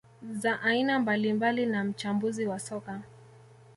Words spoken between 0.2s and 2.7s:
za aina mbalimbali na mchambuzi wa